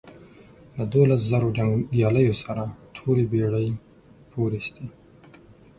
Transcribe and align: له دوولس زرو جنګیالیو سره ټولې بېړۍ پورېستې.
له 0.77 0.83
دوولس 0.93 1.21
زرو 1.31 1.47
جنګیالیو 1.57 2.35
سره 2.43 2.63
ټولې 2.97 3.23
بېړۍ 3.31 3.69
پورېستې. 4.31 4.85